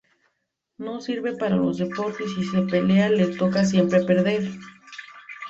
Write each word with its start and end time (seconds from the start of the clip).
No 0.79 0.99
sirve 0.99 1.35
para 1.37 1.57
los 1.57 1.77
deportes 1.77 2.31
y 2.31 2.43
si 2.43 2.49
se 2.49 2.63
pelea 2.63 3.09
le 3.09 3.35
toca 3.37 3.65
siempre 3.65 4.03
perder. 4.03 4.49